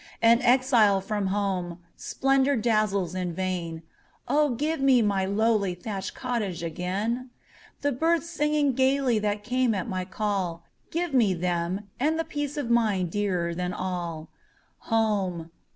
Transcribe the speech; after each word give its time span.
An 0.23 0.41
exile 0.41 0.99
from 0.99 1.27
home, 1.27 1.77
splendor 1.95 2.55
dazzles 2.55 3.13
in 3.13 3.33
vain:O, 3.35 4.55
give 4.55 4.81
me 4.81 5.03
my 5.03 5.25
lowly 5.25 5.75
thatched 5.75 6.15
cottage 6.15 6.63
again! 6.63 7.29
The 7.81 7.91
birds 7.91 8.27
singing 8.27 8.73
gayly 8.73 9.19
that 9.19 9.43
came 9.43 9.75
at 9.75 9.87
my 9.87 10.05
call;—Give 10.05 11.13
me 11.13 11.35
them,—and 11.35 12.17
the 12.17 12.25
peace 12.25 12.57
of 12.57 12.71
mind 12.71 13.11
dearer 13.11 13.53
than 13.53 13.73
all! 13.73 14.29
Home! 14.89 15.51